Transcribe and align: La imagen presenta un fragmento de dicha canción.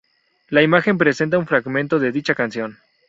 La 0.47 0.63
imagen 0.63 0.97
presenta 0.97 1.37
un 1.37 1.45
fragmento 1.45 1.99
de 1.99 2.11
dicha 2.11 2.33
canción. 2.33 2.79